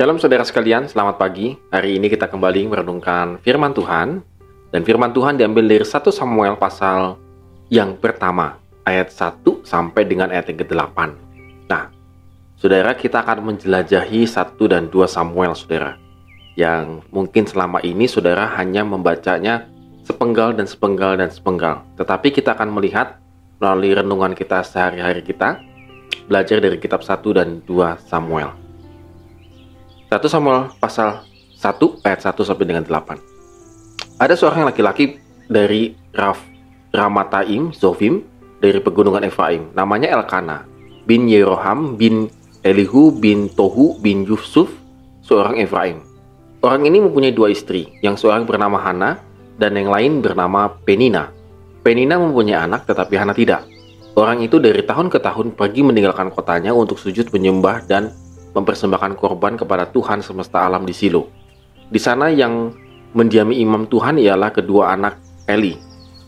[0.00, 1.60] Shalom saudara sekalian, selamat pagi.
[1.68, 4.24] Hari ini kita kembali merenungkan firman Tuhan.
[4.72, 7.20] Dan firman Tuhan diambil dari 1 Samuel pasal
[7.68, 8.56] yang pertama,
[8.88, 10.96] ayat 1 sampai dengan ayat yang ke-8.
[11.68, 11.92] Nah,
[12.56, 16.00] saudara kita akan menjelajahi 1 dan 2 Samuel, saudara.
[16.56, 19.68] Yang mungkin selama ini saudara hanya membacanya
[20.08, 21.84] sepenggal dan sepenggal dan sepenggal.
[22.00, 23.20] Tetapi kita akan melihat
[23.60, 25.60] melalui renungan kita sehari-hari kita,
[26.24, 28.59] belajar dari kitab 1 dan 2 Samuel.
[30.10, 31.22] 1 Samuel pasal
[31.54, 34.18] 1 ayat 1 sampai dengan 8.
[34.18, 36.42] Ada seorang laki-laki dari Raf,
[36.90, 38.26] Ramataim, Zofim,
[38.58, 39.70] dari pegunungan Efraim.
[39.70, 40.66] Namanya Elkana,
[41.06, 42.26] bin Yeroham, bin
[42.66, 44.74] Elihu, bin Tohu, bin Yusuf,
[45.22, 46.02] seorang Efraim.
[46.58, 49.22] Orang ini mempunyai dua istri, yang seorang bernama Hana
[49.62, 51.30] dan yang lain bernama Penina.
[51.86, 53.62] Penina mempunyai anak tetapi Hana tidak.
[54.18, 58.10] Orang itu dari tahun ke tahun pergi meninggalkan kotanya untuk sujud menyembah dan
[58.50, 61.30] mempersembahkan korban kepada Tuhan semesta alam di Silo.
[61.90, 62.74] Di sana yang
[63.14, 65.18] mendiami imam Tuhan ialah kedua anak
[65.50, 65.74] Eli,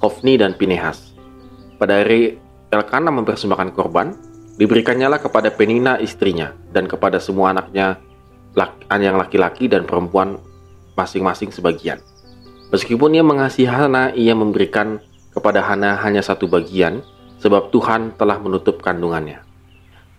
[0.02, 1.14] Hofni dan Pinehas.
[1.78, 2.38] Pada hari
[2.72, 4.14] Elkana mempersembahkan korban,
[4.58, 7.98] diberikannya kepada Penina istrinya dan kepada semua anaknya
[8.92, 10.38] yang laki-laki dan perempuan
[10.98, 12.00] masing-masing sebagian.
[12.72, 15.00] Meskipun ia mengasihi Hana, ia memberikan
[15.32, 17.04] kepada Hana hanya satu bagian,
[17.40, 19.51] sebab Tuhan telah menutup kandungannya.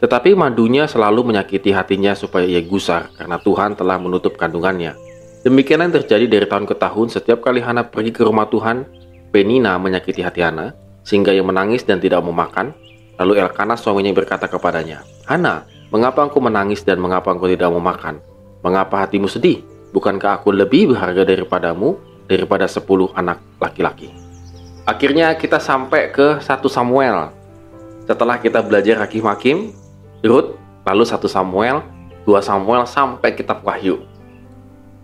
[0.03, 4.99] Tetapi madunya selalu menyakiti hatinya supaya ia gusar, karena Tuhan telah menutup kandungannya.
[5.47, 8.83] Demikian yang terjadi dari tahun ke tahun setiap kali Hana pergi ke rumah Tuhan,
[9.31, 10.75] Penina menyakiti hati Hana,
[11.07, 12.75] sehingga ia menangis dan tidak mau makan.
[13.15, 18.19] Lalu Elkanah suaminya berkata kepadanya, Hana, mengapa engkau menangis dan mengapa engkau tidak mau makan?
[18.59, 19.63] Mengapa hatimu sedih?
[19.95, 21.95] Bukankah aku lebih berharga daripadamu,
[22.27, 24.11] daripada sepuluh anak laki-laki?
[24.83, 27.31] Akhirnya kita sampai ke satu Samuel.
[28.03, 29.82] Setelah kita belajar Hakim-Hakim,
[30.23, 30.55] Rut,
[30.87, 31.83] lalu satu Samuel,
[32.23, 34.07] dua Samuel, sampai kitab Wahyu.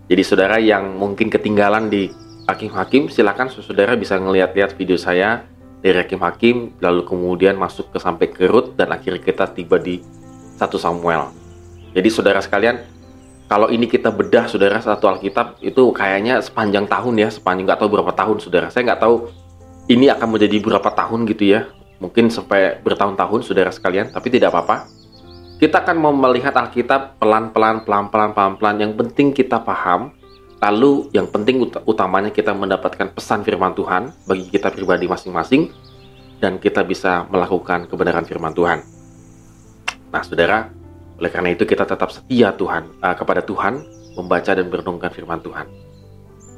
[0.08, 2.08] Jadi saudara yang mungkin ketinggalan di
[2.48, 5.44] Hakim-Hakim, silakan saudara bisa ngeliat-liat video saya
[5.84, 10.00] dari Hakim-Hakim, lalu kemudian masuk ke sampai ke Rut, dan akhirnya kita tiba di
[10.56, 11.36] satu Samuel.
[11.92, 12.80] Jadi saudara sekalian,
[13.52, 17.92] kalau ini kita bedah saudara satu Alkitab itu kayaknya sepanjang tahun ya, sepanjang nggak tahu
[17.92, 18.72] berapa tahun saudara.
[18.72, 19.28] Saya nggak tahu
[19.92, 21.68] ini akan menjadi berapa tahun gitu ya.
[22.00, 24.88] Mungkin sampai bertahun-tahun saudara sekalian, tapi tidak apa-apa
[25.60, 28.76] kita akan mau melihat Alkitab pelan-pelan, pelan-pelan, pelan-pelan.
[28.80, 30.16] Yang penting kita paham.
[30.60, 35.68] Lalu yang penting ut utamanya kita mendapatkan pesan firman Tuhan bagi kita pribadi masing-masing.
[36.40, 38.80] Dan kita bisa melakukan kebenaran firman Tuhan.
[40.16, 40.72] Nah saudara,
[41.20, 43.84] oleh karena itu kita tetap setia Tuhan uh, kepada Tuhan,
[44.16, 45.68] membaca dan merenungkan firman Tuhan.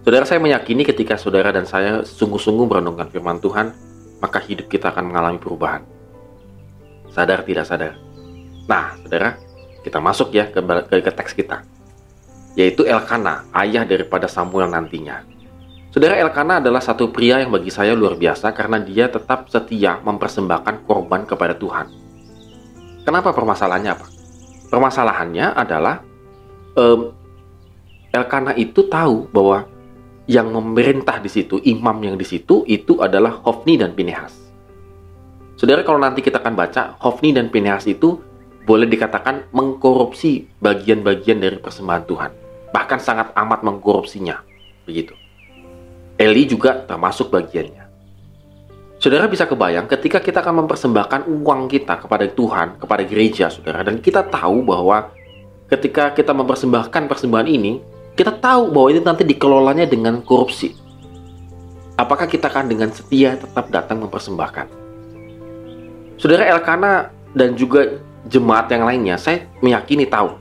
[0.05, 3.73] Saudara saya meyakini ketika saudara dan saya sungguh-sungguh merenungkan firman Tuhan,
[4.21, 5.81] maka hidup kita akan mengalami perubahan.
[7.09, 7.97] Sadar tidak sadar,
[8.69, 9.37] Nah, saudara,
[9.81, 11.65] kita masuk ya ke, ke, ke teks kita.
[12.53, 15.23] Yaitu Elkana, ayah daripada Samuel nantinya.
[15.91, 20.87] Saudara Elkana adalah satu pria yang bagi saya luar biasa karena dia tetap setia mempersembahkan
[20.87, 21.91] korban kepada Tuhan.
[23.03, 24.07] Kenapa permasalahannya apa?
[24.71, 25.99] Permasalahannya adalah
[26.79, 27.11] um,
[28.11, 29.67] Elkana itu tahu bahwa
[30.31, 34.31] yang memerintah di situ, imam yang di situ itu adalah Hofni dan Pinehas.
[35.59, 38.15] Saudara kalau nanti kita akan baca, Hofni dan Pinehas itu
[38.71, 42.31] boleh dikatakan mengkorupsi bagian-bagian dari persembahan Tuhan.
[42.71, 44.39] Bahkan sangat amat mengkorupsinya.
[44.87, 45.11] Begitu.
[46.15, 47.83] Eli juga termasuk bagiannya.
[48.95, 53.99] Saudara bisa kebayang ketika kita akan mempersembahkan uang kita kepada Tuhan, kepada gereja, saudara, dan
[53.99, 55.11] kita tahu bahwa
[55.67, 57.83] ketika kita mempersembahkan persembahan ini,
[58.15, 60.71] kita tahu bahwa itu nanti dikelolanya dengan korupsi.
[61.99, 64.69] Apakah kita akan dengan setia tetap datang mempersembahkan?
[66.15, 67.99] Saudara Elkana dan juga
[68.29, 70.37] jemaat yang lainnya, saya meyakini tahu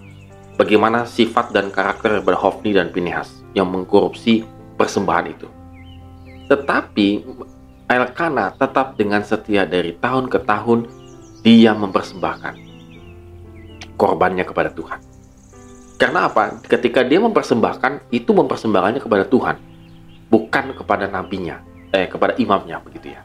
[0.60, 4.44] bagaimana sifat dan karakter daripada Hofni dan Pinehas yang mengkorupsi
[4.76, 5.48] persembahan itu.
[6.50, 7.08] Tetapi
[7.90, 10.86] Elkana tetap dengan setia dari tahun ke tahun
[11.42, 12.54] dia mempersembahkan
[13.98, 15.00] korbannya kepada Tuhan.
[16.00, 16.56] Karena apa?
[16.64, 19.60] Ketika dia mempersembahkan, itu mempersembahkannya kepada Tuhan,
[20.32, 21.60] bukan kepada nabinya,
[21.92, 23.20] eh kepada imamnya begitu ya.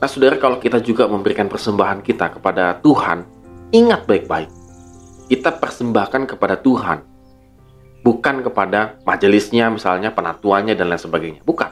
[0.00, 3.20] Nah, saudara, kalau kita juga memberikan persembahan kita kepada Tuhan,
[3.68, 4.48] ingat baik-baik.
[5.28, 7.04] Kita persembahkan kepada Tuhan,
[8.00, 11.40] bukan kepada majelisnya, misalnya penatuannya dan lain sebagainya.
[11.44, 11.68] Bukan.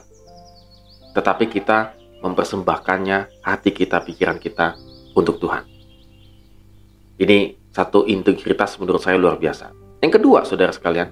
[1.17, 4.77] Tetapi kita mempersembahkannya hati kita, pikiran kita
[5.17, 5.65] untuk Tuhan.
[7.19, 9.73] Ini satu integritas menurut saya luar biasa.
[10.05, 11.11] Yang kedua, saudara sekalian,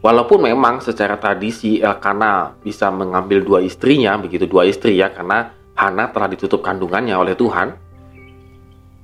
[0.00, 6.14] walaupun memang secara tradisi Elkana bisa mengambil dua istrinya, begitu dua istri ya, karena Hana
[6.14, 7.74] telah ditutup kandungannya oleh Tuhan.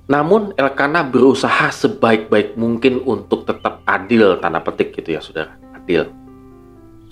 [0.08, 6.08] Namun Elkana berusaha sebaik-baik mungkin untuk tetap adil tanda petik gitu ya saudara, adil.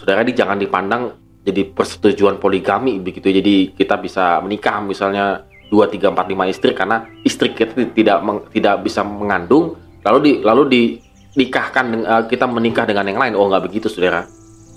[0.01, 1.13] Saudara ini jangan dipandang
[1.45, 3.29] jadi persetujuan poligami begitu.
[3.29, 8.39] Jadi kita bisa menikah misalnya 2 3 4 5 istri karena istri kita tidak meng,
[8.55, 9.77] tidak bisa mengandung
[10.07, 13.35] lalu di lalu dinikahkan uh, kita menikah dengan yang lain.
[13.37, 14.25] Oh nggak begitu saudara.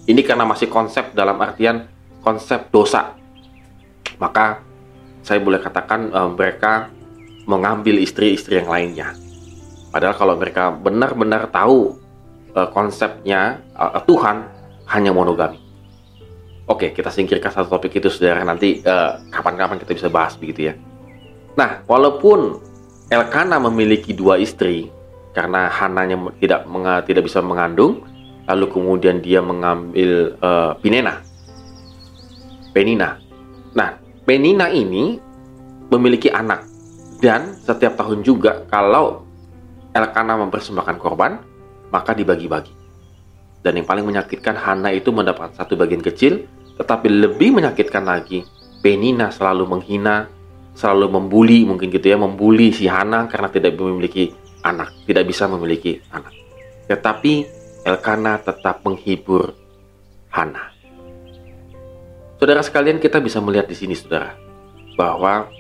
[0.10, 1.88] Ini karena masih konsep dalam artian
[2.20, 3.16] konsep dosa.
[4.20, 4.69] Maka
[5.24, 6.90] saya boleh katakan uh, mereka
[7.50, 9.16] mengambil istri-istri yang lainnya.
[9.90, 11.98] Padahal kalau mereka benar-benar tahu
[12.54, 14.46] uh, konsepnya uh, Tuhan
[14.90, 15.58] hanya monogami.
[16.70, 18.86] Oke, kita singkirkan satu topik itu saudara nanti
[19.34, 20.74] kapan-kapan uh, kita bisa bahas begitu ya.
[21.58, 22.62] Nah, walaupun
[23.10, 24.94] Elkana memiliki dua istri
[25.34, 28.06] karena Hananya tidak menga, tidak bisa mengandung,
[28.46, 31.22] lalu kemudian dia mengambil uh, Pinena,
[32.74, 33.18] Penina.
[33.76, 33.99] Nah,
[34.30, 35.18] Penina ini
[35.90, 36.62] memiliki anak
[37.18, 39.26] dan setiap tahun juga kalau
[39.90, 41.42] Elkana mempersembahkan korban,
[41.90, 42.70] maka dibagi-bagi.
[43.66, 46.46] Dan yang paling menyakitkan Hana itu mendapat satu bagian kecil,
[46.78, 48.46] tetapi lebih menyakitkan lagi,
[48.86, 50.30] Penina selalu menghina,
[50.78, 54.30] selalu membuli mungkin gitu ya, membuli si Hana karena tidak memiliki
[54.62, 56.38] anak, tidak bisa memiliki anak.
[56.86, 57.34] Tetapi
[57.82, 59.58] Elkana tetap menghibur
[60.30, 60.79] Hana.
[62.40, 64.32] Saudara sekalian kita bisa melihat di sini saudara,
[64.96, 65.52] bahwa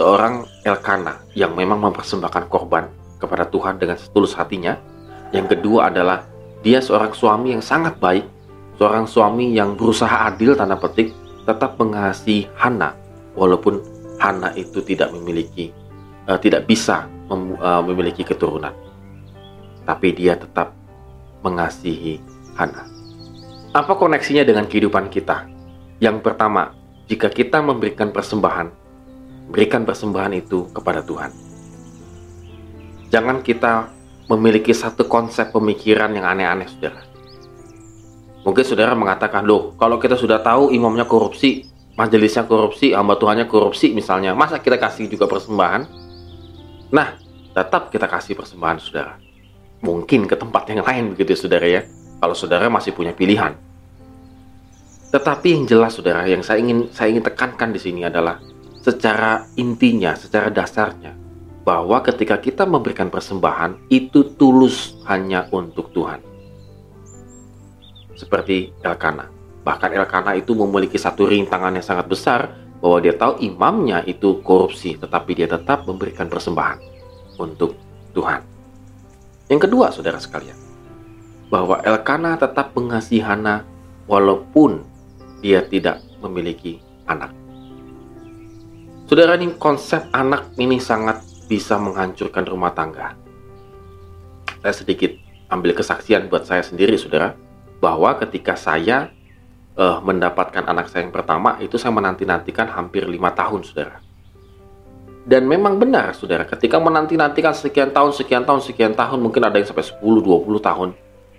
[0.00, 2.88] seorang Elkana yang memang mempersembahkan korban
[3.20, 4.80] kepada Tuhan dengan setulus hatinya.
[5.28, 6.24] Yang kedua adalah
[6.64, 8.24] dia seorang suami yang sangat baik,
[8.80, 11.12] seorang suami yang berusaha adil tanda petik,
[11.44, 12.96] tetap mengasihi Hana
[13.36, 13.84] walaupun
[14.16, 15.68] Hana itu tidak memiliki
[16.32, 18.72] uh, tidak bisa mem, uh, memiliki keturunan.
[19.84, 20.72] Tapi dia tetap
[21.44, 22.24] mengasihi
[22.56, 22.88] Hana.
[23.76, 25.57] Apa koneksinya dengan kehidupan kita?
[25.98, 26.78] Yang pertama,
[27.10, 28.70] jika kita memberikan persembahan,
[29.50, 31.34] berikan persembahan itu kepada Tuhan.
[33.08, 33.90] Jangan kita
[34.28, 37.02] memiliki satu konsep pemikiran yang aneh-aneh, saudara.
[38.44, 41.64] Mungkin saudara mengatakan, loh, kalau kita sudah tahu imamnya korupsi,
[41.98, 45.82] majelisnya korupsi, hamba Tuhannya korupsi misalnya, masa kita kasih juga persembahan?
[46.94, 47.18] Nah,
[47.56, 49.18] tetap kita kasih persembahan, saudara.
[49.82, 51.82] Mungkin ke tempat yang lain begitu, saudara ya.
[52.22, 53.56] Kalau saudara masih punya pilihan.
[55.08, 58.36] Tetapi yang jelas, saudara, yang saya ingin saya ingin tekankan di sini adalah
[58.84, 61.16] secara intinya, secara dasarnya,
[61.64, 66.20] bahwa ketika kita memberikan persembahan itu tulus hanya untuk Tuhan.
[68.16, 69.28] Seperti Elkana.
[69.64, 72.40] Bahkan Elkana itu memiliki satu rintangan yang sangat besar
[72.80, 76.80] bahwa dia tahu imamnya itu korupsi, tetapi dia tetap memberikan persembahan
[77.36, 77.76] untuk
[78.16, 78.40] Tuhan.
[79.52, 80.56] Yang kedua, saudara sekalian,
[81.52, 83.64] bahwa Elkana tetap mengasihi Hana
[84.08, 84.87] walaupun
[85.40, 87.32] dia tidak memiliki anak.
[89.08, 93.16] Saudara ini konsep anak ini sangat bisa menghancurkan rumah tangga.
[94.60, 95.16] Saya sedikit
[95.48, 97.32] ambil kesaksian buat saya sendiri, saudara,
[97.80, 99.08] bahwa ketika saya
[99.80, 104.04] uh, mendapatkan anak saya yang pertama, itu saya menanti-nantikan hampir lima tahun, saudara.
[105.28, 109.68] Dan memang benar, saudara, ketika menanti-nantikan sekian tahun, sekian tahun, sekian tahun, mungkin ada yang
[109.68, 110.88] sampai 10-20 tahun,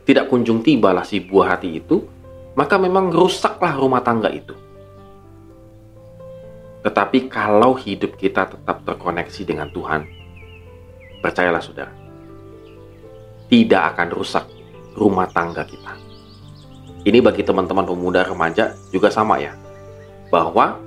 [0.10, 2.06] tidak kunjung tibalah si buah hati itu,
[2.54, 4.56] maka memang rusaklah rumah tangga itu.
[6.79, 10.08] Tetapi kalau hidup kita tetap terkoneksi dengan Tuhan,
[11.20, 11.91] percayalah saudara,
[13.51, 14.46] tidak akan rusak
[14.96, 15.94] rumah tangga kita.
[17.03, 19.56] Ini bagi teman-teman pemuda remaja juga sama ya,
[20.32, 20.79] bahwa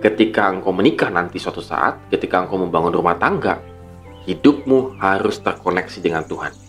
[0.00, 3.60] ketika engkau menikah nanti suatu saat, ketika engkau membangun rumah tangga,
[4.24, 6.63] hidupmu harus terkoneksi dengan Tuhan.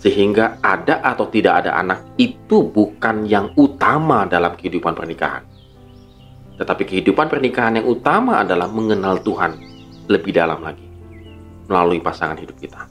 [0.00, 5.44] Sehingga ada atau tidak ada anak itu bukan yang utama dalam kehidupan pernikahan
[6.60, 9.56] tetapi kehidupan pernikahan yang utama adalah mengenal Tuhan
[10.12, 10.84] lebih dalam lagi
[11.72, 12.84] melalui pasangan hidup kita.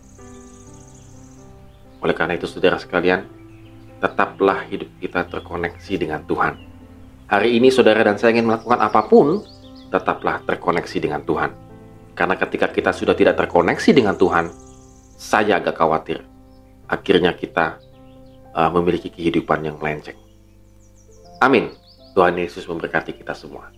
[2.01, 3.29] Oleh karena itu, saudara sekalian,
[4.01, 6.57] tetaplah hidup kita terkoneksi dengan Tuhan.
[7.29, 9.45] Hari ini, saudara dan saya ingin melakukan apa pun,
[9.93, 11.53] tetaplah terkoneksi dengan Tuhan.
[12.17, 14.49] Karena ketika kita sudah tidak terkoneksi dengan Tuhan,
[15.13, 16.25] saya agak khawatir.
[16.89, 17.77] Akhirnya kita
[18.57, 20.17] uh, memiliki kehidupan yang melenceng.
[21.39, 21.71] Amin.
[22.17, 23.69] Tuhan Yesus memberkati kita semua.